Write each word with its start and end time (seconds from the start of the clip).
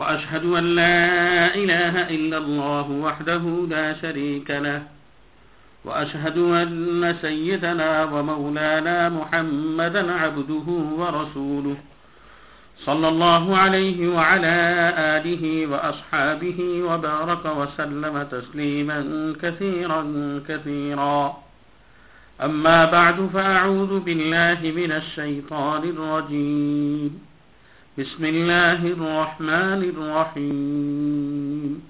وأشهد 0.00 0.44
أن 0.44 0.64
لا 0.64 1.54
إله 1.54 2.08
إلا 2.08 2.38
الله 2.38 2.90
وحده 2.90 3.66
لا 3.70 3.94
شريك 4.02 4.50
له 4.50 4.82
وأشهد 5.84 6.38
أن 6.38 7.16
سيدنا 7.22 8.04
ومولانا 8.04 9.08
محمدا 9.08 10.12
عبده 10.12 10.66
ورسوله 11.00 11.76
صلى 12.86 13.08
الله 13.08 13.56
عليه 13.56 14.08
وعلى 14.08 14.56
آله 14.96 15.66
وأصحابه 15.66 16.82
وبارك 16.88 17.44
وسلم 17.56 18.26
تسليما 18.30 18.98
كثيرا 19.42 20.02
كثيرا. 20.48 21.36
أما 22.42 22.84
بعد 22.84 23.30
فأعوذ 23.34 24.00
بالله 24.00 24.60
من 24.80 24.92
الشيطان 24.92 25.82
الرجيم. 25.84 27.29
بسم 28.00 28.24
الله 28.24 28.80
الرحمن 28.96 29.80
الرحيم. 29.92 31.82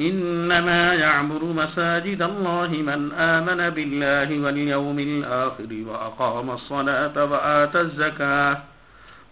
إنما 0.00 0.94
يعمر 0.94 1.44
مساجد 1.44 2.22
الله 2.22 2.68
من 2.68 3.12
آمن 3.12 3.70
بالله 3.70 4.28
واليوم 4.44 4.98
الآخر 4.98 5.70
وأقام 5.88 6.50
الصلاة 6.50 7.24
وآتى 7.24 7.80
الزكاة 7.80 8.56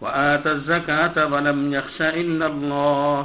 وآتى 0.00 0.50
الزكاة 0.52 1.26
ولم 1.32 1.74
يخش 1.74 2.02
إلا 2.02 2.46
الله. 2.46 3.18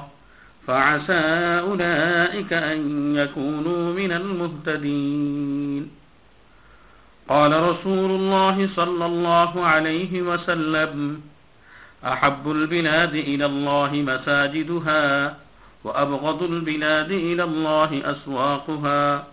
فعسى 0.67 1.23
أولئك 1.59 2.53
أن 2.53 2.80
يكونوا 3.15 3.93
من 3.93 4.11
المهتدين. 4.11 5.83
قال 7.30 7.52
رسول 7.63 8.11
الله 8.11 8.69
صلى 8.75 9.05
الله 9.05 9.65
عليه 9.65 10.21
وسلم 10.21 11.21
أحب 12.05 12.52
البلاد 12.52 13.16
إلى 13.16 13.45
الله 13.45 13.92
مساجدها 13.94 15.36
وأبغض 15.83 16.44
البلاد 16.44 17.11
إلى 17.11 17.44
الله 17.44 18.02
أسواقها. 18.05 19.28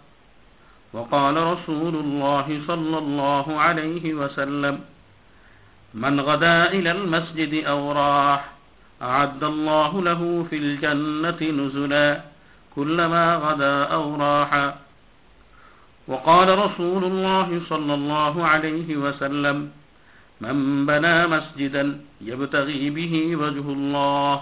وقال 0.93 1.37
رسول 1.37 1.95
الله 1.95 2.61
صلى 2.67 2.99
الله 2.99 3.61
عليه 3.61 4.15
وسلم 4.15 4.81
من 5.95 6.21
غدا 6.21 6.71
إلى 6.71 6.91
المسجد 6.91 7.65
أو 7.65 7.93
راح 7.93 8.51
أعد 9.03 9.45
الله 9.45 10.03
له 10.03 10.47
في 10.51 10.57
الجنة 10.57 11.41
نزلا 11.41 12.21
كلما 12.77 13.37
غدا 13.37 13.85
أو 13.85 14.17
راح. 14.17 14.75
وقال 16.09 16.59
رسول 16.59 17.05
الله 17.05 17.61
صلى 17.69 17.95
الله 17.95 18.47
عليه 18.47 18.97
وسلم 18.97 19.71
من 20.42 20.86
بنى 20.86 21.16
مسجدا 21.28 21.84
يبتغي 22.22 22.90
به 22.90 23.14
وجه 23.36 23.66
الله 23.70 24.36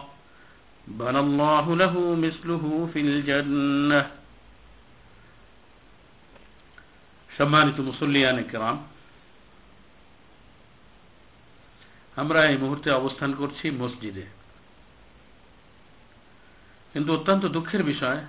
بنى 0.88 1.20
الله 1.20 1.66
له 1.76 1.94
مثله 2.16 2.64
في 2.94 3.00
الجنة 3.02 4.02
সম্মানিত 7.30 7.78
মুসল্লিয়ান 7.80 8.38
কেরাম 8.52 8.78
আমরা 12.18 12.40
এই 12.46 12.58
মুহূর্তে 12.58 12.90
অবস্থান 12.92 13.32
করছি 13.34 13.66
মসজিদে 13.82 14.26
কিন্তু 16.96 17.10
অত্যন্ত 17.14 17.44
দুঃখের 17.46 17.84
বিষয় 17.84 18.20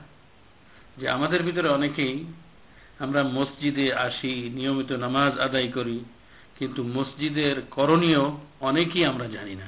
যে 0.96 1.06
আমাদের 1.08 1.40
ভিতরে 1.42 1.68
অনেকেই 1.68 2.14
আমরা 2.98 3.20
মসজিদে 3.36 3.86
আসি 4.06 4.32
নিয়মিত 4.50 4.90
নামাজ 5.04 5.32
আদায় 5.38 5.70
করি 5.72 5.98
কিন্তু 6.59 6.83
মসজিদের 6.83 7.61
করণীয় 7.71 8.21
অনেকেই 8.59 9.05
আমরা 9.05 9.27
জানি 9.27 9.55
না। 9.55 9.67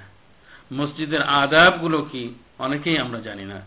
মসজিদের 0.74 1.22
আদাবগুলো 1.22 2.02
কি 2.02 2.34
অনেকেই 2.60 2.98
আমরা 2.98 3.20
জানি 3.20 3.46
না। 3.46 3.62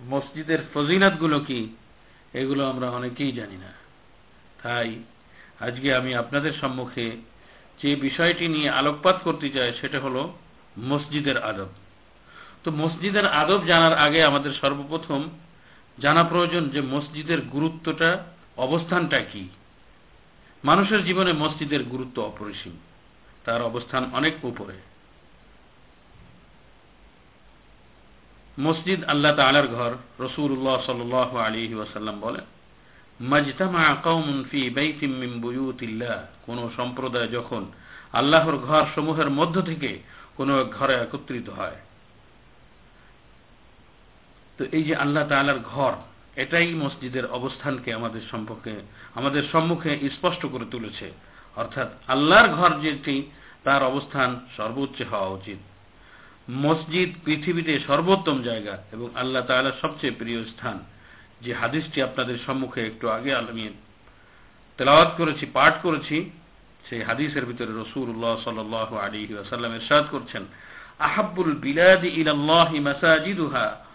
মসজিদের 0.00 0.58
ফজিনাতগুলো 0.74 1.40
কি 1.40 1.76
এগুলো 2.34 2.70
আমরা 2.70 2.90
অনেকেই 2.90 3.32
জানি 3.32 3.56
না। 3.56 3.72
তাই 4.62 5.02
আজকে 5.60 5.94
আমি 5.94 6.14
আপনাদের 6.14 6.52
সম্মুখে 6.52 7.10
যে 7.82 7.96
বিষয়টি 7.96 8.48
নিয়ে 8.48 8.70
আলোকপাত 8.70 9.20
করতে 9.24 9.50
চাই 9.50 9.72
সেটা 9.80 10.00
হলো 10.00 10.32
মসজিদের 10.78 11.42
আদব। 11.42 11.68
তো 12.64 12.70
মসজিদের 12.70 13.26
আদব 13.26 13.64
জানার 13.66 13.94
আগে 13.94 14.24
আমাদের 14.24 14.52
সর্বপ্রথম 14.52 15.28
জানা 15.98 16.24
প্রয়োজন 16.24 16.68
যে 16.68 16.80
মসজিদের 16.80 17.40
গুরুত্বটা, 17.40 18.24
অবস্থানটা 18.56 19.20
কি। 19.20 19.48
মানুষের 20.66 21.00
জীবনে 21.04 21.32
মসজিদের 21.32 21.82
গুরুত্ব 21.84 22.16
অপরিসীম। 22.22 22.74
তার 23.44 23.60
অবস্থান 23.62 24.02
অনেক 24.12 24.34
উপরে। 24.44 24.76
মসজিদ 28.58 29.00
আল্লাহ 29.04 29.32
তালার 29.36 29.68
ঘর 29.68 29.92
রসুল্লাহ 30.24 30.76
সাল 30.86 31.00
আলী 31.46 31.74
ওয়াসাল্লাম 31.74 32.16
বলেন 32.20 32.46
কোন 36.46 36.58
সম্প্রদায় 36.76 37.28
যখন 37.28 37.62
আল্লাহর 38.12 38.56
ঘর 38.58 38.82
সমূহের 38.94 39.30
মধ্য 39.30 39.56
থেকে 39.62 39.90
কোন 40.36 40.50
ঘরে 40.64 40.94
একত্রিত 40.94 41.48
হয়। 41.48 41.78
তো 44.58 44.62
এই 44.72 44.82
যে 44.82 44.94
আল্লাহ 44.96 45.22
তালার 45.28 45.58
ঘর 45.58 45.92
এটাই 46.36 46.74
মসজিদের 46.74 47.26
অবস্থানকে 47.26 47.94
আমাদের 47.94 48.20
সম্পর্কে, 48.30 48.74
আমাদের 49.14 49.42
সম্মুখে 49.52 49.98
স্পষ্ট 50.14 50.46
করে 50.46 50.64
তুলেছে। 50.70 51.12
অর্থাৎ 51.56 51.88
আল্লাহর 52.08 52.48
ঘর 52.48 52.70
যেটি, 52.80 53.30
তার 53.64 53.82
অবস্থান 53.82 54.40
সর্বোচ্চ 54.56 55.02
হওয়া 55.02 55.26
উচিত। 55.26 55.58
মসজিদ 56.50 57.10
পৃথিবীতে 57.24 57.80
সর্বোত্তম 57.86 58.42
জায়গা 58.42 58.78
এবং 58.92 59.08
আল্লাহ 59.14 59.46
তালার 59.46 59.80
সবচেয়ে 59.82 60.18
প্রিয় 60.18 60.44
স্থান। 60.44 60.78
যে 61.40 61.54
হাদিসটি 61.54 62.02
আপনাদের 62.02 62.38
সম্মুখে 62.46 62.86
একটু 62.86 63.08
আগে 63.08 63.34
আমি 63.34 63.68
তেলাওয়াত 64.78 65.10
করেছি, 65.16 65.46
পাঠ 65.52 65.74
করেছি, 65.82 66.30
সেই 66.88 67.02
হাদিসের 67.02 67.46
ভিতরে 67.46 67.72
রসুল্লাহ 67.82 68.34
সাল 68.44 68.74
আলী 68.98 69.34
আসাল্লাম 69.34 69.72
এরশাদ 69.72 70.04
করছেন 70.10 70.44
আহাবুল 70.98 71.54
বিলাদি 71.54 72.08
ইলাল্লাহি 72.08 72.80
মাসাজিদুহা। 72.80 73.85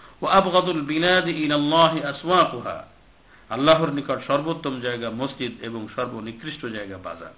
আল্লাহর 3.49 3.91
নিকট 3.91 4.19
সর্বোত্তম 4.27 4.79
জায়গা 4.81 5.09
মসজিদ 5.09 5.63
এবং 5.63 5.87
সর্বনিকৃষ্ট 5.95 6.65
জায়গা 6.65 6.97
বাজার। 6.97 7.33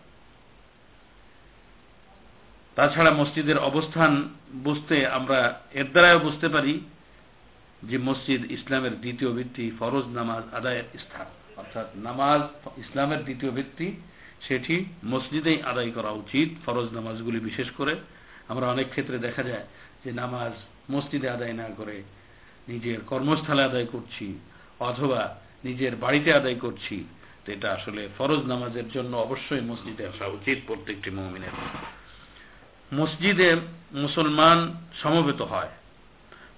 তাছাড়া 2.75 3.11
মসজিদের 3.11 3.57
অবস্থান 3.57 4.29
বুঝতে 4.53 5.07
আমরা 5.07 5.59
এর 5.73 5.83
দ্বারাও 5.83 6.19
বুঝতে 6.19 6.49
পারি 6.49 6.79
যে 7.83 7.97
মসজিদ 7.97 8.51
ইসলামের 8.51 8.99
দ্বিতীয় 8.99 9.31
ভিত্তি 9.31 9.71
ফরজ 9.79 10.05
নামাজ 10.05 10.43
আদায়ের 10.53 10.83
স্থান। 10.99 11.25
অর্থাৎ 11.57 11.87
নামাজ 11.95 12.41
ইসলামের 12.77 13.23
দ্বিতীয় 13.23 13.51
ভিত্তি, 13.51 14.01
সেটি 14.47 14.85
মসজিদেই 15.03 15.61
আদায় 15.61 15.91
করা 15.91 16.11
উচিত, 16.11 16.49
ফরজ 16.65 16.93
নামাজগুলি 16.93 17.39
বিশেষ 17.39 17.71
করে। 17.71 17.95
আমরা 18.47 18.67
অনেক 18.67 18.89
ক্ষেত্রে 18.89 19.17
দেখা 19.17 19.43
যায় 19.43 19.65
যে 20.03 20.11
নামাজ 20.11 20.51
মসজিদে 20.91 21.29
আদায় 21.29 21.53
না 21.53 21.67
করে 21.77 22.03
নিজের 22.67 22.99
কর্মস্থলে 23.01 23.63
আদায় 23.63 23.85
করছি, 23.85 24.39
অথবা 24.79 25.35
নিজের 25.63 25.95
বাড়িতে 25.95 26.33
আদায় 26.33 26.55
করছি, 26.55 27.03
তো 27.45 27.51
এটা 27.51 27.71
আসলে 27.73 28.07
ফরজ 28.17 28.41
নামাজের 28.45 28.89
জন্য 28.89 29.17
অবশ্যই 29.17 29.61
মসজিদে 29.61 30.07
আসা 30.07 30.27
উচিত 30.27 30.57
প্রত্যেকটি 30.67 31.09
মমিনের। 31.11 31.55
মসজিদে 32.93 33.55
মুসলমান 33.91 34.75
সমবেত 35.01 35.41
হয়, 35.41 35.69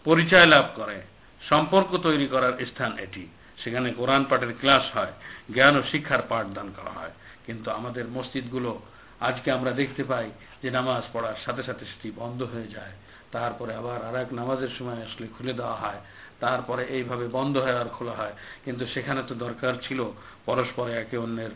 পরিচয় 0.03 0.45
লাভ 0.45 0.65
করে, 0.75 1.01
সম্পর্ক 1.49 1.97
তৈরি 1.97 2.27
করার 2.27 2.65
স্থান 2.65 2.97
এটি। 2.97 3.27
সেখানে 3.63 3.89
কোরআন 3.93 4.25
পাঠের 4.29 4.53
ক্লাস 4.59 4.97
হয়, 4.97 5.13
জ্ঞান 5.53 5.77
ও 5.77 5.81
শিক্ষার 5.91 6.21
পাঠদান 6.29 6.71
করা 6.77 6.89
হয়। 6.89 7.11
কিন্তু 7.45 7.71
আমাদের 7.71 8.07
মসজিদগুলো 8.07 8.81
আজকে 9.19 9.51
আমরা 9.51 9.71
দেখতে 9.71 10.03
পাই 10.03 10.31
যে 10.63 10.71
নামাজ 10.71 11.03
পড়ার 11.13 11.35
সাথে 11.45 11.63
সাথে 11.63 11.85
সেটি 11.85 12.11
বন্ধ 12.15 12.43
হয়ে 12.43 12.67
যায়। 12.67 12.91
তারপরে 13.31 13.75
আবার 13.75 14.05
আর 14.05 14.15
এক 14.15 14.33
নামাজের 14.33 14.69
সময় 14.79 14.95
আসলে 14.95 15.27
খুলে 15.37 15.53
দেওয়া 15.53 15.75
হয়। 15.75 15.99
তারপরে 16.39 16.85
এইভাবে 16.85 17.27
বন্ধ 17.27 17.57
হয়ে 17.57 17.73
আর 17.73 17.85
খোলা 17.85 18.11
হয়। 18.11 18.33
কিন্তু 18.65 18.85
সেখানে 18.93 19.23
তো 19.27 19.35
দরকার 19.35 19.73
ছিল 19.81 20.11
পরস্পরে 20.45 20.93
একে 20.93 21.17
অন্যের 21.17 21.49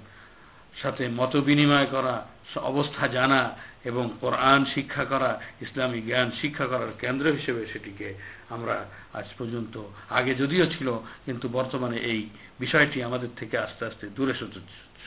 সাথে 0.82 1.08
মত 1.08 1.36
বিনিময় 1.36 1.86
করা, 1.86 2.26
অবস্থা 2.56 3.08
জানা 3.08 3.56
এবং 3.84 4.10
কোরআন 4.22 4.66
শিক্ষা 4.66 5.06
করা, 5.06 5.42
ইসলামী 5.62 6.02
জ্ঞান 6.02 6.32
শিক্ষা 6.42 6.68
করার 6.68 6.88
কেন্দ্র 7.00 7.32
হিসেবে 7.32 7.66
সেটিকে 7.66 8.14
আমরা 8.50 8.86
আজ 9.14 9.26
পর্যন্ত 9.38 9.82
আগে 10.10 10.36
যদিও 10.36 10.66
ছিল, 10.66 11.00
কিন্তু 11.26 11.50
বর্তমানে 11.50 11.98
এই 11.98 12.30
বিষয়টি 12.60 13.04
আমাদের 13.04 13.30
থেকে 13.38 13.58
আস্তে 13.58 13.86
আস্তে 13.86 14.08
দূরে 14.08 14.34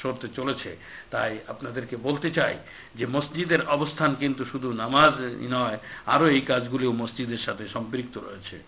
সরতে 0.00 0.28
চলেছে। 0.28 0.76
তাই 1.10 1.38
আপনাদেরকে 1.48 1.96
বলতে 1.96 2.30
চাই 2.30 2.54
যে 2.94 3.06
মসজিদের 3.06 3.66
অবস্থান 3.66 4.14
কিন্তু 4.14 4.44
শুধু 4.44 4.72
নামাজ 4.72 5.12
নয়, 5.50 5.78
আরও 6.06 6.26
এই 6.28 6.40
কাজগুলিও 6.40 6.92
মসজিদের 6.92 7.38
সাথে 7.38 7.68
সম্পৃক্ত 7.68 8.18
রয়েছে। 8.18 8.58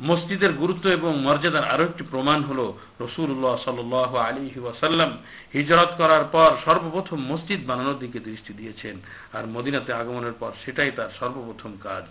মসজিদের 0.00 0.52
গুরুত্ব 0.52 0.88
এবং 0.88 1.12
মর্যাদার 1.18 1.64
আরও 1.64 1.84
একটি 1.84 2.04
প্রমাণ 2.10 2.42
হল 2.42 2.72
রসুল্লাহ 3.00 3.54
সাল 3.64 3.78
আলী 4.18 4.60
ওয়াসাল্লাম 4.60 5.10
হিজরত 5.54 5.90
করার 5.96 6.24
পর 6.32 6.50
সর্বপ্রথম 6.64 7.18
মসজিদ 7.32 7.60
বানানোর 7.66 7.98
দিকে 7.98 8.18
দৃষ্টি 8.18 8.52
দিয়েছেন, 8.52 9.00
আর 9.32 9.46
মদিনাতে 9.46 9.92
আগমনের 9.92 10.32
পর 10.32 10.50
সেটাই 10.64 10.90
তার 10.90 11.10
সর্বপ্রথম 11.20 11.72
কাজ। 11.82 12.04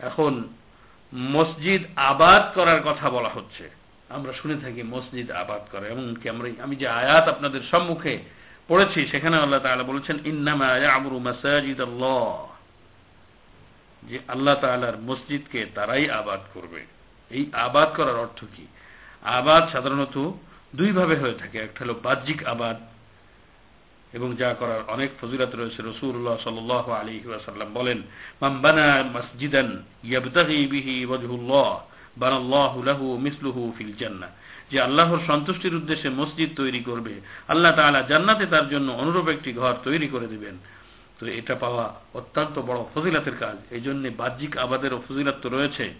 এখন 0.00 0.32
মসজিদ 1.14 1.82
আবাদ 1.96 2.42
করার 2.54 2.80
কথা 2.82 3.10
বলা 3.10 3.28
হচ্ছে। 3.28 3.81
আমরা 4.14 4.32
শুনে 4.32 4.56
থাকি 4.56 4.82
মসজিদ 4.82 5.30
আবাদ 5.30 5.62
করে, 5.72 5.88
এমনকি 5.88 6.28
আমরা 6.28 6.48
আমি 6.62 6.76
যে 6.76 6.88
আয়াত 6.88 7.28
আপনাদের 7.28 7.62
সম্মুখে 7.70 8.18
পড়েছি, 8.68 9.06
সেখানে 9.06 9.36
আল্লাহ 9.36 9.60
তাআলা 9.60 9.82
বলেছেন, 9.82 10.16
ইন্নামা 10.24 10.76
ইয়ামুরু 10.78 11.18
মাসাজিদ 11.18 11.80
যে 14.02 14.18
আল্লাহ 14.28 14.54
তাআলার 14.60 14.96
মসজিদকে 14.98 15.66
তারাই 15.74 16.10
আবাদ 16.10 16.40
করবে। 16.54 16.80
এই 17.30 17.46
আবাদ 17.52 17.88
করার 17.96 18.16
অর্থ 18.16 18.40
কি? 18.56 18.66
আবাদ 19.22 19.62
সাধারণত 19.72 20.16
দুইভাবে 20.74 21.16
হয়ে 21.16 21.34
থাকে। 21.34 21.58
একটা 21.58 21.84
হলো 21.84 21.94
বাহ্যিক 22.02 22.40
আবাদ, 22.46 22.76
এবং 24.12 24.36
যা 24.36 24.54
করার 24.54 24.80
অনেক 24.88 25.10
ফজিলত 25.20 25.54
রয়েছে। 25.54 25.82
রসুল্লাহ 25.82 26.36
সাল 26.44 26.58
আলী 27.00 27.16
ওয়াসাল্লাম 27.26 27.68
বলেন 27.74 28.02
মাম্বানা 28.40 28.86
মসজিদান 29.14 29.68
ইয়াবতাহি 30.04 30.66
বিহি 30.66 31.06
ওয়াজহুল্লাহ। 31.06 31.70
বানাল্লাহু 32.16 32.82
লাহু 32.82 33.18
মিসলুহু 33.18 33.72
ফিল 33.78 33.92
জান্নাহ। 33.98 34.30
যে 34.70 34.80
আল্লাহর 34.80 35.18
সন্তুষ্টির 35.26 35.74
উদ্দেশ্যে 35.74 36.10
মসজিদ 36.10 36.50
তৈরি 36.56 36.80
করবে, 36.80 37.20
আল্লাহ 37.48 37.76
তাআলা 37.76 38.02
জান্নাতে 38.02 38.46
তার 38.46 38.68
জন্য 38.68 38.92
অনুরূপ 38.92 39.28
একটি 39.28 39.52
ঘর 39.52 39.74
তৈরি 39.84 40.08
করে 40.08 40.26
দিবেন। 40.26 40.58
তো 41.20 41.26
এটা 41.26 41.54
পাওয়া 41.54 41.94
অত্যন্ত 42.14 42.58
বড় 42.58 42.84
ফজিলাতের 42.94 43.32
কাজ। 43.40 43.56
এই 43.70 43.80
জন্য 43.80 44.08
বাহ্যিক 44.16 44.56
আবাদেরও 44.56 45.02
ফজিলাত 45.08 45.34
তো 45.42 45.48
রয়েছে। 45.48 45.94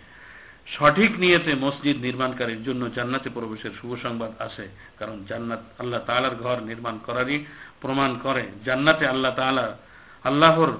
সঠিক 0.66 1.18
নিয়েতে 1.18 1.54
মসজিদ 1.54 2.02
নির্মাণকারীর 2.02 2.64
জন্য 2.64 2.94
জান্নাতে 2.94 3.30
প্রবেশের 3.30 3.70
শুভ 3.80 3.96
সংবাদ 4.02 4.30
আসে। 4.38 4.68
কারণ 4.98 5.24
জান্নাত 5.28 5.60
আল্লাহ 5.78 6.00
তালার 6.06 6.34
ঘর 6.34 6.60
নির্মাণ 6.60 6.98
করারই 7.06 7.44
প্রমাণ 7.80 8.18
করে। 8.22 8.46
জান্নাতে 8.64 9.06
আল্লাহ 9.06 9.34
তালা 9.34 9.76
আল্লাহর, 10.24 10.72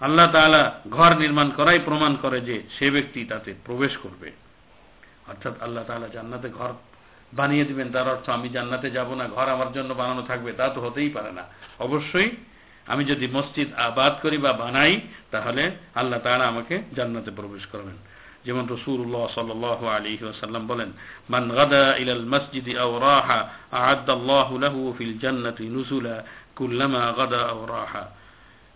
আল্লাহ 0.00 0.32
তালা 0.32 0.80
ঘর 0.90 1.16
নির্মাণ 1.16 1.50
করাই 1.50 1.78
প্রমাণ 1.84 2.16
করে 2.16 2.40
যে 2.40 2.62
সে 2.78 2.90
ব্যক্তি 2.90 3.24
তাতে 3.24 3.54
প্রবেশ 3.64 3.96
করবে। 3.96 4.43
অর্থাৎ 5.28 5.54
আল্লাহ 5.62 5.84
তালা 5.84 6.08
জান্নাতে 6.08 6.48
ঘর 6.48 6.70
বানিয়ে 7.32 7.64
দিবেন, 7.64 7.88
তার 7.92 8.08
অর্থ 8.08 8.28
আমি 8.28 8.48
জান্নাতে 8.48 8.90
যাব 8.90 9.14
না, 9.14 9.24
ঘর 9.28 9.48
আমার 9.48 9.72
জন্য 9.72 9.94
বানানো 9.94 10.22
থাকবে, 10.22 10.52
তা 10.52 10.68
তো 10.68 10.80
হতেই 10.80 11.08
পারে 11.08 11.32
না। 11.32 11.44
অবশ্যই 11.78 12.30
আমি 12.86 13.04
যদি 13.04 13.28
মসজিদ 13.32 13.68
আবাদ 13.76 14.12
করি 14.22 14.38
বা 14.38 14.52
বানাই, 14.52 15.00
তাহলে 15.30 15.70
আল্লাহ 15.94 16.20
তালা 16.20 16.44
আমাকে 16.46 16.82
জান্নাতে 16.96 17.30
প্রবেশ 17.30 17.66
করবেন। 17.72 17.96
যেমন 18.44 18.64
রসুল্লাহ 18.68 19.24
সাল 19.34 19.88
আলী 19.88 20.18
ওসাল্লাম 20.24 20.66
বলেন, 20.66 20.92
মান 21.30 21.44
গাদা 21.48 21.96
ইলাল 21.96 22.24
মসজিদ 22.24 22.76
আও 22.76 22.98
রাহা 22.98 23.38
আহাদ্দাল্লাহু 23.72 24.58
লাহু 24.58 24.94
ফিল 24.98 25.18
জান্নাতি 25.18 25.64
নুসুলা 25.68 26.22
কুল্লামা 26.56 27.12
গাদা 27.16 27.42
আও 27.48 27.66
রাহা। 27.66 28.04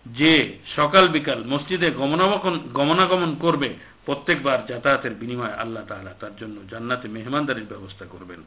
যে 0.05 0.59
সকাল 0.75 1.07
বিকাল 1.07 1.43
মসজিদে 1.47 1.91
গমনাগমন 1.91 2.59
গমনাগমন 2.73 3.35
করবে 3.35 3.69
প্রত্যেকবার 4.04 4.58
যাতায়াতের 4.68 5.14
বিনিময়ে 5.14 5.54
আল্লাহ 5.54 5.84
তাআলা 5.88 6.12
তার 6.20 6.34
জন্য 6.36 6.56
জান্নাতে 6.70 7.06
মেহমানদারির 7.08 7.70
ব্যবস্থা 7.70 8.04
করবেন 8.04 8.40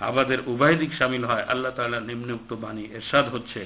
আবাদের 0.00 0.40
উভয় 0.46 0.76
দিক 0.76 0.90
সামিল 0.98 1.24
হয় 1.24 1.44
আল্লাহ 1.48 1.72
তাআলা 1.76 1.98
নিম্নোক্ত 2.00 2.50
বাণী 2.54 2.84
এরশাদ 2.98 3.26
হচ্ছে 3.28 3.62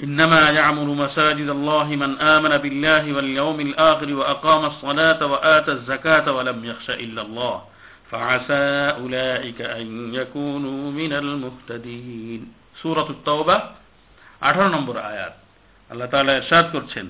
إنما 0.00 0.42
يعمر 0.50 0.88
مساجد 1.04 1.48
الله 1.48 1.84
من 1.84 2.10
آمن 2.34 2.52
بالله 2.56 3.04
واليوم 3.12 3.58
الآخر 3.60 4.08
وأقام 4.14 4.62
الصلاة 4.64 5.20
وآتى 5.26 5.72
الزكاة 5.72 6.26
ولم 6.32 6.58
يخش 6.64 6.88
إلا 6.90 7.22
الله 7.22 7.56
فعسى 8.10 8.66
أولئك 9.00 9.60
أن 9.60 10.14
يكونوا 10.14 10.82
من 10.90 11.12
المهتدين 11.12 12.52
سورة 12.82 13.08
التوبة 13.10 13.56
18 14.40 14.68
নম্বর 14.68 14.96
আয়াত 14.96 15.34
আল্লাহ 15.89 16.09
তাআলা 16.09 16.33
ইরশাদ 16.35 16.65
করছেন। 16.71 17.09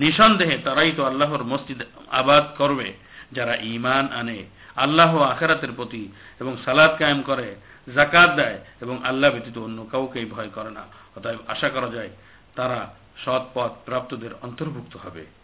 নিঃসন্দেহে 0.00 0.58
তারাই 0.58 0.92
তো 0.92 1.04
আল্লাহর 1.04 1.44
মসজিদ 1.44 1.82
আবাদ 2.10 2.44
করবে, 2.58 2.92
যারা 3.32 3.56
ঈমান 3.56 4.08
আনে, 4.12 4.44
আল্লাহ 4.76 5.18
আখেরাতের 5.18 5.72
প্রতি 5.72 6.08
এবং 6.40 6.56
সালাদ 6.64 6.98
কায়েম 6.98 7.22
করে 7.22 7.56
জাকাত 7.94 8.30
দেয় 8.36 8.58
এবং 8.80 9.04
আল্লাহ 9.04 9.30
ব্যতীত 9.30 9.58
অন্য 9.58 9.86
কাউকেই 9.92 10.24
ভয় 10.24 10.48
করে 10.48 10.70
না। 10.70 10.84
অতএব 11.16 11.38
আশা 11.48 11.68
করা 11.68 11.88
যায় 11.88 12.10
তারা 12.54 12.94
সৎ 13.24 13.42
পথ 13.54 13.72
প্রাপ্তদের 13.84 14.30
অন্তর্ভুক্ত 14.42 14.96
হবে। 14.96 15.39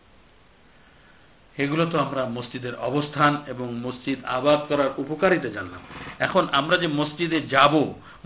এগুলো 1.59 1.85
তো 1.87 1.97
আমরা 1.99 2.23
মসজিদের 2.37 2.75
অবস্থান 2.89 3.33
এবং 3.49 3.67
মসজিদ 3.87 4.19
আবাদ 4.39 4.61
করার 4.69 4.91
উপকারিতা 4.99 5.49
জানলাম। 5.49 5.83
এখন 6.27 6.45
আমরা 6.53 6.77
যে 6.83 6.89
মসজিদে 6.89 7.39
যাব, 7.55 7.75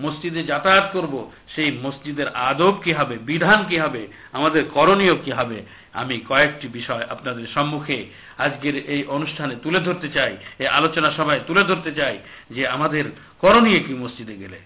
মসজিদে 0.00 0.42
যাতায়াত 0.42 0.86
করব, 0.92 1.14
সেই 1.54 1.70
মসজিদের 1.84 2.28
আদব 2.50 2.74
কি 2.84 2.92
হবে, 2.92 3.14
বিধান 3.30 3.58
কি 3.68 3.76
হবে, 3.78 4.02
আমাদের 4.32 4.62
করণীয় 4.76 5.16
কি 5.24 5.30
হবে, 5.30 5.58
আমি 5.92 6.16
কয়েকটি 6.28 6.66
বিষয় 6.68 7.04
আপনাদের 7.14 7.46
সম্মুখে 7.54 7.98
আজকের 8.38 8.74
এই 8.94 9.02
অনুষ্ঠানে 9.16 9.54
তুলে 9.54 9.80
ধরতে 9.80 10.08
চাই, 10.08 10.32
এই 10.58 10.68
আলোচনা 10.78 11.08
সভায় 11.10 11.40
তুলে 11.46 11.62
ধরতে 11.64 11.90
চাই 11.92 12.16
যে 12.50 12.62
আমাদের 12.66 13.04
করণীয় 13.40 13.80
কি 13.86 13.94
মসজিদে 13.94 14.36
গেলে। 14.36 14.58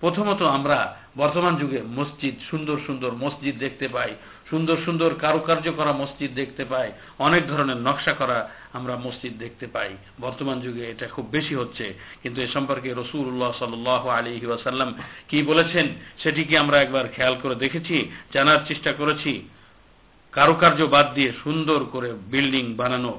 প্রথমত 0.00 0.42
আমরা 0.42 0.78
বর্তমান 1.16 1.54
যুগে 1.56 1.80
মসজিদ, 1.98 2.34
সুন্দর 2.50 2.76
সুন্দর 2.86 3.10
মসজিদ 3.24 3.54
দেখতে 3.58 3.86
পাই 3.88 4.12
সুন্দর 4.52 4.78
সুন্দর 4.86 5.10
কারুকার্য 5.24 5.66
করা 5.78 5.92
মসজিদ 6.02 6.30
দেখতে 6.40 6.64
পাই, 6.64 6.88
অনেক 7.26 7.42
ধরনের 7.50 7.78
নকশা 7.86 8.12
করা 8.20 8.38
আমরা 8.78 8.94
মসজিদ 8.96 9.34
দেখতে 9.44 9.66
পাই। 9.74 9.90
বর্তমান 10.24 10.56
যুগে 10.64 10.84
এটা 10.92 11.06
খুব 11.14 11.26
বেশি 11.36 11.54
হচ্ছে, 11.60 11.86
কিন্তু 12.22 12.38
এ 12.42 12.48
সম্পর্কে 12.56 12.88
রসুল্লাহ 12.92 13.50
সাল 13.58 13.72
আলী 14.18 14.32
ওয়াসাল্লাম 14.46 14.90
কি 15.30 15.38
বলেছেন, 15.50 15.86
সেটি 16.22 16.42
কি 16.48 16.54
আমরা 16.56 16.76
একবার 16.80 17.04
খেয়াল 17.08 17.34
করে 17.42 17.54
দেখেছি, 17.54 17.96
জানার 18.34 18.60
চেষ্টা 18.68 18.92
করেছি। 19.00 19.32
কারুকার্য 20.32 20.80
বাদ 20.94 21.06
দিয়ে 21.14 21.30
সুন্দর 21.42 21.80
করে 21.84 22.10
বিল্ডিং 22.32 22.64
বানানো, 22.80 23.12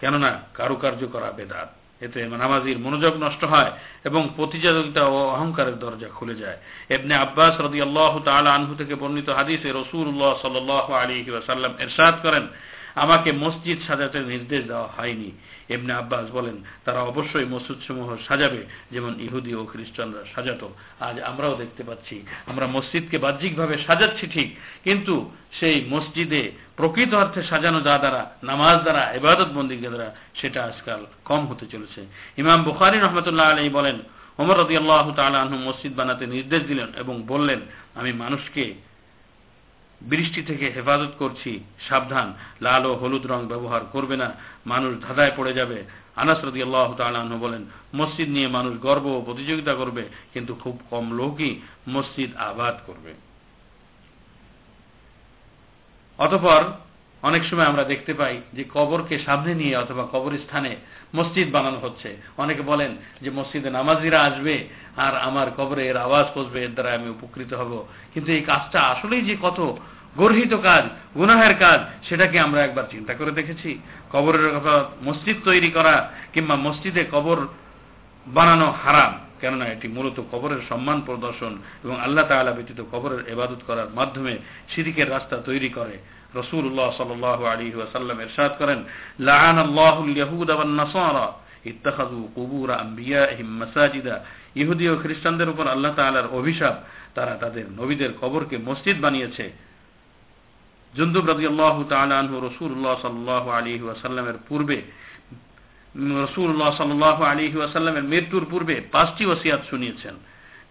কেননা 0.00 0.30
কারুকার্য 0.58 1.02
করা 1.14 1.30
বেদাত। 1.38 1.70
এতে 2.06 2.20
নামাজির 2.44 2.78
মনোযোগ 2.84 3.14
নষ্ট 3.24 3.42
হয় 3.52 3.72
এবং 4.08 4.22
প্রতিযোগিতা 4.36 5.02
ও 5.14 5.16
অহংকারের 5.36 5.76
দরজা 5.84 6.08
খুলে 6.16 6.34
যায়। 6.42 6.58
এবনে 6.94 7.14
আব্বাস 7.24 7.54
রদি 7.64 7.78
আল্লাহ 7.86 8.12
তালা 8.26 8.50
আনহু 8.58 8.74
থেকে 8.80 8.94
বর্ণিত 9.02 9.28
হাদিসে 9.38 9.68
রসুল্লাহ 9.80 10.32
সাল 10.42 10.56
আলী 11.02 11.16
ওয়াসাল্লাম 11.30 11.72
এরশাদ 11.84 12.14
করেন, 12.24 12.44
আমাকে 13.04 13.30
মসজিদ 13.44 13.78
সাজাতে 13.86 14.18
নির্দেশ 14.34 14.62
দেওয়া 14.70 14.88
হয়নি। 14.96 15.30
এমনি 15.74 15.92
আব্বাস 16.02 16.26
বলেন, 16.36 16.56
তারা 16.84 17.00
অবশ্যই 17.10 17.46
মসজিদ 17.54 17.78
সমূহ 17.86 18.08
সাজাবে, 18.28 18.62
যেমন 18.94 19.12
ইহুদি 19.26 19.52
ও 19.60 19.62
খ্রিস্টানরা 19.72 20.22
সাজাতো। 20.34 20.68
আজ 21.06 21.16
আমরাও 21.30 21.54
দেখতে 21.62 21.82
পাচ্ছি, 21.88 22.16
আমরা 22.50 22.66
মসজিদকে 22.76 23.16
বাহ্যিকভাবে 23.24 23.74
সাজাচ্ছি 23.86 24.24
ঠিক, 24.34 24.48
কিন্তু 24.86 25.14
সেই 25.58 25.76
মসজিদে 25.94 26.42
প্রকৃত 26.76 27.14
অর্থে 27.14 27.42
সাজানো 27.42 27.80
যা 27.80 27.98
দ্বারা, 27.98 28.30
নামাজ 28.42 28.82
দ্বারা 28.82 29.12
এবাদত 29.12 29.50
বন্দীকে 29.52 29.88
দ্বারা, 29.88 30.14
সেটা 30.34 30.64
আজকাল 30.64 31.06
কম 31.24 31.46
হতে 31.46 31.66
চলেছে। 31.66 32.06
ইমাম 32.38 32.64
বুখারি 32.64 32.98
রহমতুল্লাহ 32.98 33.50
আলী 33.50 33.68
বলেন, 33.68 33.96
ওমর 34.38 34.58
রদি 34.58 34.76
আল্লাহ 34.76 35.12
তালা 35.12 35.44
মসজিদ 35.44 35.94
বানাতে 35.94 36.26
নির্দেশ 36.26 36.62
দিলেন 36.62 36.88
এবং 36.98 37.22
বললেন, 37.22 37.60
আমি 37.94 38.12
মানুষকে 38.12 38.74
বৃষ্টি 40.00 40.42
থেকে 40.42 40.70
হেফাজত 40.70 41.12
করছি, 41.18 41.60
সাবধান, 41.88 42.34
লাল 42.60 42.86
ও 42.86 42.94
হলুদ 42.94 43.26
রং 43.26 43.46
ব্যবহার 43.46 43.82
করবে 43.92 44.16
না, 44.16 44.34
মানুষ 44.66 44.96
ধাঁধায় 45.08 45.32
পড়ে 45.36 45.52
যাবে। 45.52 45.84
আনাস 46.16 46.38
রদি 46.44 46.62
আল্লাহ 46.62 46.94
তালু 46.94 47.38
বলেন, 47.38 47.64
মসজিদ 47.94 48.28
নিয়ে 48.28 48.48
মানুষ 48.48 48.80
গর্ব 48.80 49.06
ও 49.06 49.22
প্রতিযোগিতা 49.22 49.74
করবে, 49.74 50.08
কিন্তু 50.32 50.54
খুব 50.54 50.78
কম 50.90 51.16
লোকই 51.16 51.60
মসজিদ 51.88 52.36
আবাদ 52.36 52.78
করবে। 52.86 53.14
অতপর 56.18 56.64
অনেক 57.22 57.44
সময় 57.44 57.64
আমরা 57.64 57.84
দেখতে 57.84 58.14
পাই 58.14 58.40
যে 58.52 58.64
কবরকে 58.74 59.18
সামনে 59.18 59.54
নিয়ে 59.54 59.76
অথবা 59.76 60.08
কবরস্থানে 60.12 60.76
মসজিদ 61.14 61.52
বানানো 61.52 61.78
হচ্ছে। 61.78 62.16
অনেকে 62.36 62.62
বলেন 62.62 62.96
যে 63.22 63.30
মসজিদে 63.30 63.70
নামাজিরা 63.70 64.22
আসবে 64.22 64.68
আর 64.96 65.16
আমার 65.16 65.50
কবরে 65.56 65.88
এর 65.88 65.96
আওয়াজ 65.96 66.26
পৌঁছবে, 66.34 66.64
এর 66.64 66.72
দ্বারা 66.72 66.94
আমি 66.94 67.08
উপকৃত 67.08 67.54
হব। 67.54 67.86
কিন্তু 68.14 68.32
এই 68.32 68.40
কাজটা 68.40 68.80
আসলেই 68.80 69.22
যে 69.22 69.36
কত 69.42 69.76
গর্হিত 70.16 70.54
কাজ, 70.54 70.84
গুনাহের 71.14 71.54
কাজ, 71.58 72.08
সেটাকে 72.08 72.40
আমরা 72.40 72.62
একবার 72.62 72.84
চিন্তা 72.90 73.14
করে 73.14 73.30
দেখেছি। 73.30 73.78
কবরের 74.12 74.60
কথা 74.60 74.84
মসজিদ 75.02 75.36
তৈরি 75.44 75.70
করা 75.70 76.10
কিংবা 76.32 76.56
মসজিদে 76.56 77.04
কবর 77.12 77.46
বানানো 78.26 78.70
হারাম। 78.70 79.23
কেননা 79.44 79.66
এটি 79.74 79.88
মূলত 79.96 80.18
কবরের 80.32 80.60
সম্মান 80.68 80.98
প্রদর্শন 81.08 81.52
এবং 81.84 81.96
আল্লাহ 82.00 82.24
তাআলা 82.28 82.52
ব্যতীত 82.56 82.80
কবরের 82.92 83.22
এবাদত 83.32 83.60
করার 83.66 83.88
মাধ্যমে 83.94 84.32
শিরিকের 84.72 85.08
রাস্তা 85.10 85.36
তৈরি 85.48 85.68
করে। 85.68 85.96
রসুল্লাহ 86.40 86.88
সাল 86.98 87.44
আলী 87.52 87.66
ওয়াসাল্লাম 87.74 88.16
এরশাদ 88.20 88.52
করেন 88.58 88.78
আল্লাহুল 89.64 90.12
ইয়াহুদ 90.16 90.50
ওয়ান 90.50 90.72
নাসারা, 90.80 91.26
ইত্তাখাযু 91.64 92.20
কুবুর 92.34 92.70
মাসাজিদা। 93.60 94.16
ইহুদি 94.56 94.84
ও 94.88 94.94
খ্রিস্টানদের 95.02 95.48
উপর 95.48 95.64
আল্লাহ 95.74 95.92
তাআলার 95.94 96.28
অভিশাপ, 96.38 96.74
তারা 97.16 97.34
তাদের 97.42 97.64
নবীদের 97.80 98.10
কবরকে 98.20 98.56
মসজিদ 98.68 98.96
বানিয়েছে। 99.00 99.44
জুন্দুব 100.96 101.24
রাদিয়াল্লাহু 101.32 101.80
তাআলা 101.90 102.14
আনহু 102.22 102.36
রাসূলুল্লাহ 102.48 102.94
সাল্লাল্লাহু 103.02 103.48
আলাইহি 103.56 103.84
ওয়াসাল্লামের 103.86 104.38
পূর্বে 104.48 104.78
রসুল্লাহ 106.23 106.69
সাল্লাহ 106.77 107.17
আলী 107.23 107.45
ওয়াসাল্লামের 107.55 108.03
মৃত্যুর 108.03 108.45
পূর্বে 108.45 108.75
পাঁচটি 108.91 109.23
ওসিয়াত 109.25 109.61
শুনিয়েছেন 109.69 110.15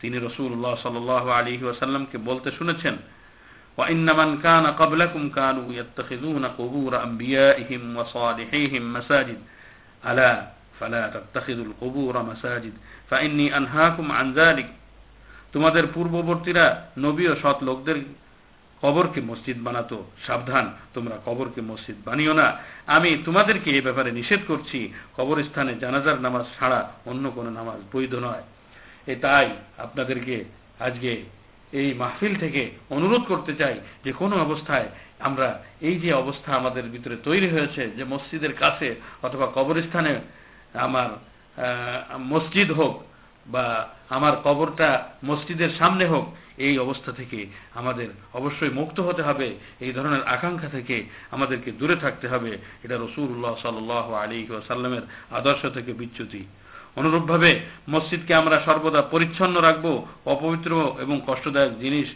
তিনি 0.00 0.16
রসুল্লাহ 0.18 0.74
সাল্লাহ 0.82 1.24
আলী 1.30 1.54
ওয়াসাল্লামকে 1.62 2.16
বলতে 2.18 2.48
শুনেছেন 2.50 2.96
وإنمن 3.78 4.28
كان 4.38 4.66
قبلكم 4.72 5.22
كانوا 5.30 5.66
يتخذون 5.72 6.44
قبور 6.50 6.92
أنبيائهم 7.04 7.82
وصالحيهم 7.96 8.82
مساجد 8.92 9.38
ألا 10.04 10.32
فلا 10.80 11.04
تتخذوا 11.06 11.64
القبور 11.64 12.14
مساجد 12.22 12.74
فإني 13.10 13.46
أنهاكم 13.56 14.06
عن 14.12 14.26
ذلك 14.34 14.68
তোমাদের 15.52 15.84
পূর্ববর্তীরা 15.94 16.66
নবী 16.98 17.24
ও 17.28 17.34
সৎ 17.42 17.58
লোকদের 17.62 17.96
কবরকে 18.83 19.19
মসজিদ 19.29 19.57
বানাতো, 19.67 19.97
সাবধান, 20.25 20.65
তোমরা 20.95 21.15
কবরকে 21.25 21.61
মসজিদ 21.71 21.97
বানিও 22.07 22.33
না। 22.41 22.47
আমি 22.95 23.09
তোমাদেরকে 23.27 23.69
এ 23.77 23.79
ব্যাপারে 23.87 24.09
নিষেধ 24.19 24.41
করছি, 24.47 24.79
কবরস্থানে 25.17 25.71
জানাজার 25.83 26.17
নামাজ 26.25 26.45
ছাড়া 26.57 26.79
অন্য 27.11 27.25
কোনো 27.37 27.49
নামাজ 27.59 27.79
বৈধ 27.93 28.13
নয়। 28.27 28.43
এ 29.11 29.13
তাই 29.23 29.47
আপনাদেরকে 29.85 30.35
আজকে 30.87 31.11
এই 31.79 31.89
মাহফিল 32.01 32.33
থেকে 32.43 32.61
অনুরোধ 32.95 33.23
করতে 33.31 33.53
চাই 33.61 33.75
যে 34.05 34.11
কোনো 34.21 34.35
অবস্থায় 34.45 34.87
আমরা 35.27 35.47
এই 35.87 35.95
যে 36.03 36.09
অবস্থা 36.23 36.49
আমাদের 36.61 36.85
ভিতরে 36.93 37.15
তৈরি 37.27 37.47
হয়েছে, 37.55 37.83
যে 37.97 38.03
মসজিদের 38.13 38.53
কাছে 38.63 38.87
অথবা 39.25 39.45
কবরস্থানে 39.57 40.11
আমার 40.85 41.09
মসজিদ 42.33 42.69
হোক 42.79 42.93
বা 43.47 43.89
আমার 44.09 44.33
কবরটা 44.43 45.09
মসজিদের 45.23 45.69
সামনে 45.79 46.05
হোক, 46.05 46.25
এই 46.57 46.79
অবস্থা 46.79 47.11
থেকে 47.11 47.45
আমাদের 47.75 48.07
অবশ্যই 48.33 48.69
মুক্ত 48.69 48.99
হতে 48.99 49.21
হবে। 49.23 49.55
এই 49.79 49.91
ধরনের 49.93 50.23
আকাঙ্ক্ষা 50.23 50.67
থেকে 50.67 51.03
আমাদেরকে 51.31 51.71
দূরে 51.71 51.95
থাকতে 51.95 52.27
হবে। 52.27 52.57
এটা 52.83 52.95
রসুল্লাহ 52.95 53.55
সাল 53.61 54.15
আলী 54.15 54.47
সাল্লামের 54.67 55.01
আদর্শ 55.31 55.65
থেকে 55.73 55.93
বিচ্যুতি। 55.93 56.43
অনুরূপভাবে 56.95 57.59
মসজিদকে 57.89 58.33
আমরা 58.33 58.61
সর্বদা 58.65 59.01
পরিচ্ছন্ন 59.01 59.61
রাখব, 59.61 60.05
অপবিত্র 60.25 60.95
এবং 60.99 61.21
কষ্টদায়ক 61.27 61.79
জিনিস 61.79 62.07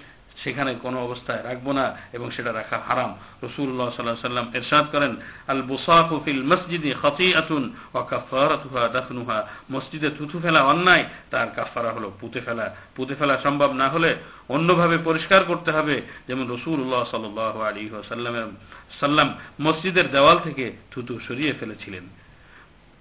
সেখানে 0.43 0.75
কোনো 0.81 1.03
অবস্থায় 1.03 1.43
রাখব 1.43 1.71
না 1.71 1.95
এবং 2.13 2.31
সেটা 2.31 2.53
রাখা 2.53 2.77
হারাম। 2.87 3.17
রসুল্লাহ 3.43 3.89
সাল্লাহ 3.95 4.15
সাল্লাম 4.21 4.47
এরশাদ 4.53 4.85
করেন 4.91 5.15
আল 5.47 5.61
বুসাকুফিল 5.61 6.43
মসজিদে 6.43 6.95
খতি 7.01 7.35
আতুন 7.35 7.75
ও 7.93 7.99
দাফনুহা। 8.93 9.47
মসজিদে 9.71 10.09
থুথু 10.17 10.39
ফেলা 10.39 10.63
অন্যায়, 10.63 11.03
তার 11.31 11.47
কাফারা 11.55 11.91
হলো 11.91 12.11
পুঁতে 12.21 12.41
ফেলা। 12.41 12.75
পুঁতে 12.95 13.15
ফেলা 13.15 13.37
সম্ভব 13.43 13.73
না 13.73 13.89
হলে 13.89 14.15
অন্যভাবে 14.49 14.97
পরিষ্কার 15.03 15.43
করতে 15.43 15.71
হবে। 15.71 16.01
যেমন 16.27 16.51
রসুল্লাহ 16.51 17.03
সাল 17.11 17.63
আলী 17.67 17.89
সাল্লামের 18.09 18.47
সাল্লাম 18.99 19.33
মসজিদের 19.61 20.11
দেওয়াল 20.11 20.37
থেকে 20.43 20.71
থুতু 20.91 21.19
সরিয়ে 21.27 21.53
ফেলেছিলেন 21.59 22.03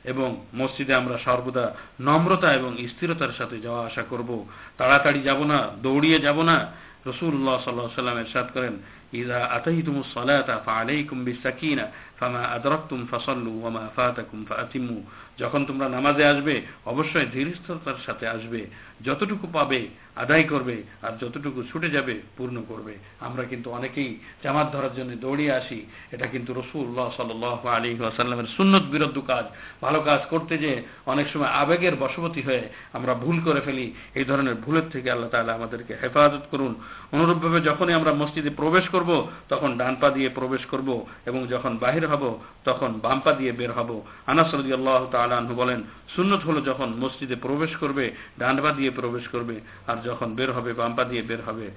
এবং 0.04 0.46
মসজিদে 0.54 0.94
আমরা 0.94 1.18
সর্বদা 1.24 1.74
নম্রতা 2.00 2.52
এবং 2.52 2.76
স্থিরতার 2.88 3.32
সাথে 3.38 3.60
যাওয়া 3.60 3.86
আসা 3.86 4.02
করব। 4.02 4.48
তাড়াতাড়ি 4.78 5.20
যাব 5.22 5.44
না, 5.44 5.58
দৌড়িয়ে 5.82 6.18
যাব 6.18 6.42
না। 6.42 6.72
রসুল্লাহ 7.06 7.56
সাল্লাহ 7.64 7.86
সাল্লাম 7.94 8.16
এরশাদ 8.18 8.46
করেন 8.54 8.74
ইদা 9.12 9.40
আতাইতুম 9.56 9.96
সালাতা 10.14 10.54
ফাআলাইকুম 10.66 11.18
বিসাকিনা 11.24 11.84
ফামা 12.20 12.38
আদরাকতুম 12.38 13.06
ফাসাল্লু 13.10 13.60
ওয়ামা 13.60 13.88
ফাতাকুম 13.96 14.44
ফাআতিমু। 14.44 15.02
যখন 15.38 15.64
তোমরা 15.64 15.88
নামাজে 15.88 16.24
আসবে, 16.24 16.62
অবশ্যই 16.86 17.26
ধীরস্থতার 17.26 17.98
সাথে 18.06 18.28
আসবে। 18.28 18.66
যতটুকু 19.04 19.46
পাবে 19.52 19.88
আদায় 20.16 20.42
করবে 20.42 20.82
আর 21.02 21.12
যতটুকু 21.20 21.62
ছুটে 21.72 21.90
যাবে 21.90 22.20
পূর্ণ 22.36 22.62
করবে। 22.68 22.94
আমরা 23.20 23.44
কিন্তু 23.44 23.70
অনেকেই 23.70 24.18
জামাত 24.42 24.72
ধরার 24.72 24.94
জন্য 24.94 25.16
দৌড়িয়ে 25.16 25.52
আসি। 25.52 25.86
এটা 26.10 26.26
কিন্তু 26.26 26.54
রসুল্লাহ 26.54 27.10
সাল 27.16 27.30
আলী 27.68 27.98
আসাল্লামের 28.04 28.46
সুন্নত 28.56 28.82
বিরুদ্ধ 28.82 29.18
কাজ। 29.26 29.44
ভালো 29.82 30.00
কাজ 30.00 30.20
করতে 30.30 30.58
যে 30.58 30.82
অনেক 31.06 31.26
সময় 31.28 31.48
আবেগের 31.48 31.96
বশবতী 31.96 32.42
হয়ে 32.42 32.62
আমরা 32.92 33.14
ভুল 33.14 33.40
করে 33.44 33.60
ফেলি, 33.60 33.92
এই 34.14 34.24
ধরনের 34.24 34.54
ভুলের 34.54 34.90
থেকে 34.90 35.10
আল্লাহ 35.10 35.30
তালা 35.30 35.52
আমাদেরকে 35.52 35.96
হেফাজত 36.02 36.44
করুন। 36.50 36.74
অনুরূপভাবে 37.12 37.60
যখনই 37.60 37.92
আমরা 37.92 38.12
মসজিদে 38.12 38.50
প্রবেশ 38.50 38.88
করব, 38.88 39.28
তখন 39.48 39.78
ডান 39.78 39.96
পা 40.00 40.10
দিয়ে 40.10 40.28
প্রবেশ 40.28 40.66
করব 40.66 41.06
এবং 41.26 41.46
যখন 41.46 41.76
বাহির 41.76 42.05
হব, 42.06 42.38
তখন 42.64 43.00
বাম 43.02 43.20
পা 43.20 43.32
দিয়ে 43.32 43.52
বের 43.52 43.72
হব। 43.72 44.02
আনাস 44.26 44.54
রদি 44.54 44.72
আল্লাহ 44.72 45.06
তালু 45.10 45.54
বলেন, 45.54 45.82
সুন্নত 46.16 46.42
হলো 46.44 46.60
যখন 46.60 46.94
মসজিদে 46.98 47.36
প্রবেশ 47.36 47.76
করবে, 47.76 48.12
ডান 48.38 48.62
পা 48.62 48.70
দিয়ে 48.70 48.90
প্রবেশ 48.90 49.28
করবে, 49.28 49.60
আর 49.86 49.96
যখন 50.04 50.34
বের 50.34 50.52
হবে, 50.52 50.72
বাম 50.72 50.94
পা 50.94 51.04
দিয়ে 51.04 51.22
বের 51.22 51.42
হবে 51.42 51.70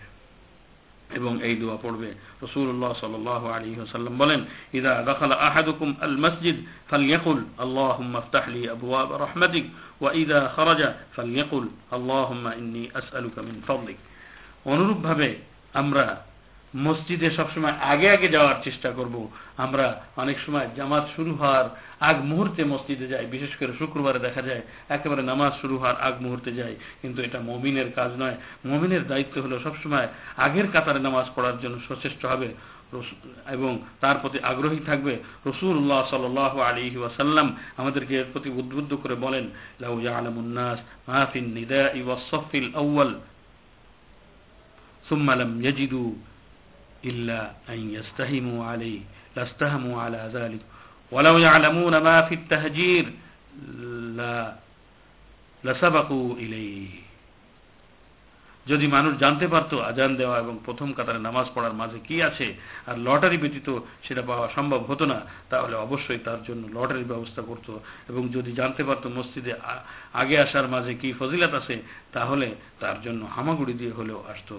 এবং 1.15 1.43
এই 1.43 1.55
দোয়া 1.55 1.77
পড়বে। 1.81 2.13
রসুল্লাহ 2.41 2.93
সাল 3.01 3.27
আলী 3.27 3.75
সাল্লাম 3.91 4.17
বলেন, 4.17 4.45
ইদা 4.73 5.03
দখল 5.05 5.31
আহাদুকুম 5.31 5.95
আল 6.01 6.17
মসজিদ 6.17 6.55
ফালিয়াকুল 6.89 7.43
আল্লাহুম্মা 7.57 8.19
আফতাহলি 8.19 8.69
আবওয়াব 8.69 9.11
রহমাতিক, 9.11 9.65
ওয়া 10.01 10.13
ইদা 10.13 10.53
খরাজা 10.55 10.93
ফালিয়াকুল 11.15 11.67
আল্লাহুম্মা 11.91 12.53
ইন্নী 12.53 12.89
আসআলুকা 12.93 13.41
মিন 13.41 13.61
ফাদলিক। 13.67 13.97
অনুরূপভাবে 14.65 15.35
আমরা 15.73 16.28
মসজিদে 16.75 17.31
সবসময় 17.31 17.71
আগে 17.71 18.09
আগে 18.09 18.27
যাওয়ার 18.27 18.55
চেষ্টা 18.63 18.91
করব। 18.91 19.27
আমরা 19.57 20.01
অনেক 20.17 20.39
সময় 20.45 20.67
জামাত 20.75 21.07
শুরু 21.15 21.35
হওয়ার 21.35 21.65
আগ 21.99 22.23
মুহূর্তে 22.23 22.63
মসজিদে 22.63 23.07
যাই, 23.07 23.25
বিশেষ 23.25 23.55
করে 23.55 23.73
শুক্রবারে 23.79 24.19
দেখা 24.19 24.41
যায় 24.41 24.61
একেবারে 24.89 25.21
নামাজ 25.23 25.51
শুরু 25.61 25.77
হওয়ার 25.77 25.95
আগ 25.95 26.21
মুহূর্তে 26.21 26.53
যাই, 26.53 26.75
কিন্তু 27.01 27.21
এটা 27.21 27.39
মমিনের 27.39 27.91
কাজ 27.91 28.11
নয়। 28.19 28.35
মমিনের 28.65 29.07
দায়িত্ব 29.07 29.41
হলো 29.41 29.59
সবসময় 29.59 30.07
আগের 30.37 30.71
কাতারে 30.71 30.99
নামাজ 30.99 31.25
পড়ার 31.35 31.59
জন্য 31.59 31.79
সচেষ্ট 31.89 32.25
হবে। 32.25 32.53
এবং 33.47 33.79
তার 34.01 34.15
প্রতি 34.21 34.39
আগ্রহী 34.43 34.79
থাকবে। 34.85 35.17
রসুল্লাহ 35.45 36.09
সাল 36.09 36.37
আলী 36.61 36.97
ওয়াসাল্লাম 36.97 37.55
আমাদেরকে 37.77 38.17
এর 38.19 38.25
প্রতি 38.33 38.49
উদ্বুদ্ধ 38.49 38.93
করে 38.93 39.15
বলেন, 39.15 39.49
লাউ 39.79 40.07
আলমুন্নাস 40.07 40.79
মাহফিন 41.07 41.45
নিদা 41.53 41.89
ইউসফিল 41.89 42.69
আউ্ল 42.75 43.13
সুম্মালাম 45.09 45.61
ইয়াজিদু 45.61 46.15
إلا 47.04 47.40
أن 47.68 47.80
يستهموا 47.90 48.64
عليه 48.64 49.00
لاستهموا 49.36 50.02
على 50.02 50.30
ذلك 50.32 50.60
ولو 51.12 51.38
يعلمون 51.38 51.94
ما 51.98 52.22
في 52.22 52.34
التهجير 52.34 53.04
لا 54.16 54.38
لسبقوا 55.64 56.28
إليه 56.36 56.90
যদি 58.66 58.86
মানুষ 58.86 59.12
জানতে 59.18 59.46
পারতো 59.48 59.74
আজান 59.80 60.10
দেওয়া 60.16 60.36
এবং 60.38 60.54
প্রথম 60.64 60.88
কাতারে 60.92 61.20
নামাজ 61.28 61.46
পড়ার 61.54 61.74
মাঝে 61.74 61.98
কি 62.08 62.16
আছে 62.22 62.46
আর 62.86 62.96
লটারি 62.98 63.38
ব্যতীত 63.38 63.68
সেটা 64.02 64.22
পাওয়া 64.22 64.46
সম্ভব 64.56 64.80
হতো 64.88 65.04
না 65.06 65.18
তাহলে 65.50 65.74
অবশ্যই 65.76 66.20
তার 66.24 66.40
জন্য 66.42 66.62
লটারির 66.76 67.10
ব্যবস্থা 67.12 67.42
করত 67.42 67.68
এবং 68.08 68.22
যদি 68.28 68.50
জানতে 68.52 68.82
পারতো 68.84 69.06
মসজিদে 69.10 69.52
আগে 70.12 70.36
আসার 70.38 70.66
মাঝে 70.68 70.92
কি 70.94 71.08
ফজিলাত 71.18 71.52
আছে 71.54 71.74
তাহলে 72.12 72.46
তার 72.80 72.96
জন্য 73.02 73.22
হামাগুড়ি 73.36 73.74
দিয়ে 73.80 73.92
হলেও 73.92 74.20
আসতো 74.28 74.56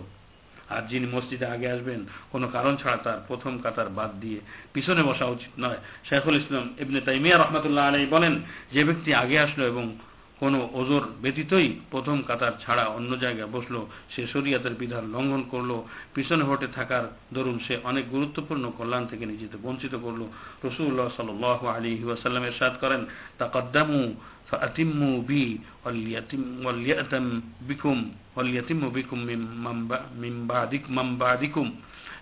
আর 0.74 0.82
যিনি 0.90 1.06
মসজিদে 1.14 1.46
আগে 1.54 1.68
আসবেন, 1.74 2.00
কোনো 2.32 2.46
কারণ 2.56 2.74
ছাড়া 2.80 2.98
তার 3.04 3.18
প্রথম 3.28 3.52
কাতার 3.64 3.88
বাদ 3.98 4.10
দিয়ে 4.22 4.40
পিছনে 4.74 5.02
বসা 5.08 5.26
উচিত 5.34 5.52
নয়। 5.64 5.80
শেখুল 6.08 6.36
ইসলাম 6.40 6.64
ইবনে 6.82 7.00
তাইমিয়া 7.06 7.36
রহমতুল্লাহ 7.36 7.84
আলাই 7.88 8.06
বলেন, 8.06 8.34
যে 8.74 8.82
ব্যক্তি 8.88 9.10
আগে 9.22 9.36
আসলো 9.46 9.64
এবং 9.72 9.86
কোনো 10.40 10.58
ওজোর 10.80 11.04
ব্যতীতই 11.22 11.68
প্রথম 11.92 12.16
কাতার 12.28 12.54
ছাড়া 12.64 12.84
অন্য 12.96 13.10
জায়গায় 13.24 13.50
বসল, 13.56 13.74
সে 14.12 14.22
শরিয়াতের 14.32 14.74
বিধান 14.82 15.04
লঙ্ঘন 15.14 15.42
করল, 15.52 15.70
পিছনে 16.14 16.44
হটে 16.48 16.68
থাকার 16.76 17.04
দরুন 17.34 17.56
সে 17.66 17.74
অনেক 17.90 18.04
গুরুত্বপূর্ণ 18.10 18.64
কল্যাণ 18.78 19.04
থেকে 19.10 19.24
নিজেকে 19.32 19.56
বঞ্চিত 19.64 19.94
করল। 20.04 20.22
রসুল্লাহ 20.66 21.08
সাল 21.16 21.28
আলী 21.76 21.92
ওয়াসাল্লামের 22.04 22.56
সাদ 22.58 22.74
করেন 22.80 23.00
তা 23.38 23.44
কদ্দামু 23.54 24.00
فأتموا 24.49 25.21
بي 25.21 25.59
وليتم 25.85 26.41
وليأتم 26.65 27.25
بكم 27.61 27.97
وليتم 28.35 28.81
بكم 28.89 29.19
من 30.17 30.47
بعدكم 30.47 30.89
من 30.95 31.09
بعدكم 31.17 31.67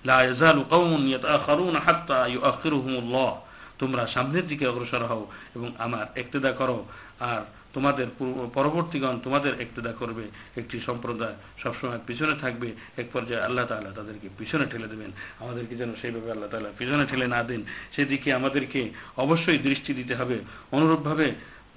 لا 0.06 0.18
يزال 0.22 0.58
قوم 0.70 0.92
يتأخرون 1.08 1.76
حتى 1.80 2.20
يؤخرهم 2.30 2.94
الله 2.96 3.32
তোমরা 3.80 4.04
সামনের 4.08 4.46
দিকে 4.48 4.66
অগ্রসর 4.68 5.04
হও 5.12 5.24
এবং 5.56 5.70
আমার 5.78 6.06
একতেদা 6.16 6.52
করো 6.52 6.78
আর 7.22 7.42
তোমাদের 7.74 8.08
পরবর্তীগণ 8.54 9.16
তোমাদের 9.24 9.54
একতেদা 9.62 9.92
করবে 9.92 10.24
একটি 10.58 10.78
সম্প্রদায় 10.80 11.36
সবসময় 11.64 12.02
পিছনে 12.08 12.36
থাকবে 12.42 12.70
এক 12.98 13.08
পর্যায়ে 13.14 13.46
আল্লাহ 13.48 13.66
তালা 13.66 13.92
তাদেরকে 13.92 14.28
পিছনে 14.38 14.66
ঠেলে 14.66 14.88
দেবেন 14.88 15.12
আমাদেরকে 15.40 15.74
যেন 15.76 15.92
সেইভাবে 16.02 16.30
আল্লাহ 16.32 16.50
তালা 16.50 16.70
পিছনে 16.80 17.04
ঠেলে 17.06 17.28
না 17.28 17.42
দেন 17.44 17.62
সেদিকে 17.96 18.30
আমাদেরকে 18.34 18.82
অবশ্যই 19.18 19.60
দৃষ্টি 19.68 19.92
দিতে 19.94 20.14
হবে 20.16 20.38
অনুরূপভাবে 20.72 21.28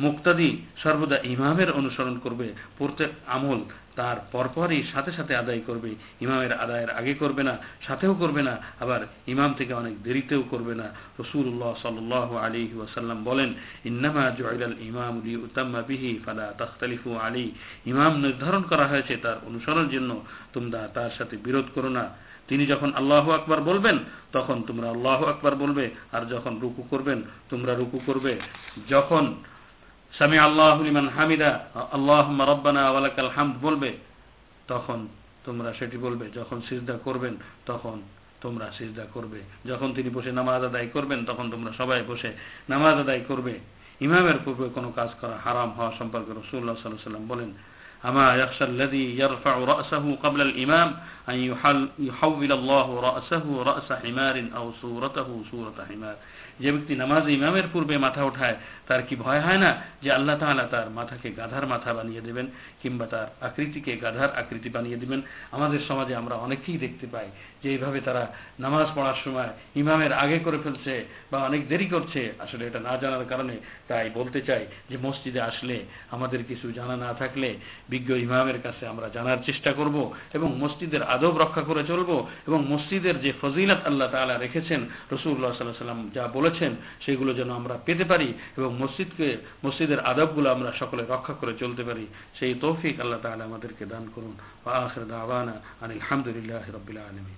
মুক্তাদি 0.01 0.49
সর্বদা 0.83 1.17
ইমামের 1.33 1.69
অনুসরণ 1.71 2.15
করবে, 2.19 2.47
প্রত্যেক 2.77 3.11
আমল 3.27 3.59
তার 3.95 4.17
পরপরই 4.31 4.79
সাথে 4.93 5.11
সাথে 5.11 5.33
আদায় 5.35 5.61
করবে। 5.67 5.89
ইমামের 6.21 6.53
আদায়ের 6.53 6.91
আগে 6.99 7.13
করবে 7.13 7.43
না, 7.43 7.53
সাথেও 7.87 8.13
করবে 8.13 8.41
না, 8.41 8.53
আবার 8.79 9.01
ইমাম 9.27 9.51
থেকে 9.57 9.73
অনেক 9.73 9.95
দেরিতেও 10.03 10.43
করবে 10.51 10.73
না। 10.75 10.87
রসুল্লাহ 11.19 11.71
সাল 11.81 11.97
আলী 12.45 12.63
ওয়াসাল্লাম 12.75 13.19
বলেন, 13.23 13.49
ইন্নামা 13.85 14.25
জয়লাল 14.39 14.75
ইমাম 14.79 15.13
উলি 15.19 15.33
উতাম্মা 15.47 15.81
বিহি 15.81 16.11
ফালা 16.25 16.47
তখতালিফু 16.57 17.09
আলী 17.15 17.45
ইমাম 17.85 18.13
নির্ধারণ 18.21 18.63
করা 18.71 18.85
হয়েছে 18.87 19.13
তার 19.17 19.37
অনুসরণের 19.47 19.89
জন্য, 19.89 20.11
তোমরা 20.53 20.79
তার 20.93 21.11
সাথে 21.17 21.35
বিরোধ 21.45 21.67
করো 21.75 21.89
না। 21.89 22.05
তিনি 22.47 22.63
যখন 22.65 22.89
আল্লাহ 22.95 23.25
আকবার 23.29 23.59
বলবেন, 23.61 23.97
তখন 24.31 24.57
তোমরা 24.67 24.87
আল্লাহ 24.89 25.19
আকবার 25.23 25.53
বলবে, 25.55 25.85
আর 26.11 26.23
যখন 26.25 26.53
রুকু 26.61 26.83
করবেন, 26.89 27.19
তোমরা 27.49 27.73
রুকু 27.75 27.99
করবে। 28.05 28.33
যখন 28.89 29.23
স্বামী 30.13 30.37
আল্লাহ 30.37 30.69
হামিদা 31.17 31.59
আল্লাহ 31.91 32.25
রব্বানা 32.49 32.89
ওয়ালাকাল 32.89 33.29
হামদ 33.29 33.55
বলবে, 33.61 33.97
তখন 34.67 35.07
তোমরা 35.45 35.73
সেটি 35.73 35.97
বলবে, 35.97 36.29
যখন 36.35 36.61
সিজদা 36.69 36.97
করবেন, 37.03 37.37
তখন 37.65 38.01
তোমরা 38.41 38.71
সিজদা 38.77 39.05
করবে। 39.13 39.41
যখন 39.65 39.93
তিনি 39.93 40.09
বসে 40.09 40.31
নামাজ 40.31 40.63
আদায় 40.63 40.87
করবেন, 40.87 41.25
তখন 41.25 41.51
তোমরা 41.51 41.71
সবাই 41.77 42.03
বসে 42.07 42.33
নামাজ 42.69 42.93
আদায় 42.93 43.21
করবে। 43.27 43.59
ইমামের 44.01 44.37
পূর্বে 44.45 44.69
কোনো 44.69 44.91
কাজ 44.91 45.09
করা 45.21 45.37
হারাম 45.43 45.71
হওয়া 45.71 45.91
সম্পর্কে 45.99 46.31
রসুল্লাহ 46.31 46.75
সাল্লাহ 46.75 47.03
সাল্লাম 47.03 47.27
বলেন 47.27 47.51
أما 48.04 48.34
يخشى 48.34 48.64
الذي 48.64 49.18
يرفع 49.18 49.54
رأسه 49.56 50.04
قبل 50.14 50.40
الإمام 50.40 50.88
أن 51.28 51.36
يحول 52.00 52.52
الله 52.52 53.00
رأسه 53.00 53.62
رأس 53.62 53.92
حمار 53.92 54.44
أو 54.56 54.72
صورته 54.82 55.28
صورة 55.50 55.78
حمار 55.90 56.16
যে 56.60 56.68
ব্যক্তি 56.72 56.94
নামাজ 56.96 57.24
ইমামের 57.28 57.66
পূর্বে 57.72 57.96
মাথা 57.98 58.22
ওঠায় 58.24 58.56
তার 58.88 59.00
কি 59.02 59.14
ভয় 59.16 59.40
হয় 59.40 59.58
না 59.58 59.70
যে 60.02 60.08
আল্লাহ 60.10 60.36
তাহলে 60.38 60.64
তার 60.70 60.88
মাথাকে 60.90 61.28
গাধার 61.30 61.64
মাথা 61.66 61.90
বানিয়ে 61.94 62.20
দেবেন 62.20 62.46
কিংবা 62.82 63.06
তার 63.06 63.26
আকৃতিকে 63.40 63.92
গাধার 63.96 64.30
আকৃতি 64.36 64.68
বানিয়ে 64.68 64.96
দেবেন 64.96 65.20
আমাদের 65.52 65.80
সমাজে 65.88 66.14
আমরা 66.14 66.34
অনেকেই 66.36 66.78
দেখতে 66.78 67.06
পাই 67.06 67.28
যে 67.62 67.68
এইভাবে 67.70 67.98
তারা 68.00 68.22
নামাজ 68.58 68.86
পড়ার 68.94 69.18
সময় 69.24 69.50
ইমামের 69.76 70.12
আগে 70.12 70.38
করে 70.38 70.58
ফেলছে 70.58 70.94
বা 71.30 71.38
অনেক 71.38 71.62
দেরি 71.68 71.86
করছে 71.88 72.20
আসলে 72.38 72.62
এটা 72.66 72.80
না 72.80 72.94
জানার 72.96 73.24
কারণে 73.26 73.54
তাই 73.88 74.06
বলতে 74.10 74.40
চাই 74.40 74.62
যে 74.90 74.96
মসজিদে 75.02 75.40
আসলে 75.40 75.76
আমাদের 76.10 76.40
কিছু 76.44 76.66
জানা 76.72 76.96
না 76.96 77.10
থাকলে 77.14 77.48
বিজ্ঞ 77.91 78.09
ইমামের 78.15 78.59
কাছে 78.61 78.83
আমরা 78.87 79.07
জানার 79.09 79.39
চেষ্টা 79.45 79.71
করব 79.73 79.95
এবং 80.33 80.49
মসজিদের 80.59 81.03
আদব 81.03 81.33
রক্ষা 81.37 81.61
করে 81.61 81.81
চলব 81.87 82.09
এবং 82.47 82.59
মসজিদের 82.67 83.15
যে 83.21 83.31
ফজিলত 83.41 83.81
আল্লাহ 83.85 84.07
তালা 84.11 84.35
রেখেছেন 84.37 84.81
রসুল্লাহ 85.11 85.51
সাল্লাহ 85.53 85.77
সাল্লাম 85.77 86.09
যা 86.13 86.23
বলেছেন, 86.27 86.71
সেগুলো 87.05 87.31
যেন 87.33 87.49
আমরা 87.51 87.75
পেতে 87.85 88.05
পারি 88.05 88.33
এবং 88.57 88.71
মসজিদকে, 88.79 89.37
মসজিদের 89.65 89.99
আদবগুলো 89.99 90.47
আমরা 90.51 90.71
সকলে 90.79 91.03
রক্ষা 91.09 91.33
করে 91.33 91.53
চলতে 91.59 91.83
পারি। 91.83 92.07
সেই 92.39 92.53
তৌফিক 92.61 92.95
আল্লাহ 92.99 93.19
তালা 93.19 93.43
আমাদেরকে 93.43 93.83
দান 93.85 94.03
করুন। 94.15 94.33
দাওয়ানা 95.09 95.53
আনিল 95.81 95.99
আলহামদুলিল্লাহ 95.99 96.63
রবিল 96.75 96.97
আলমী 96.97 97.35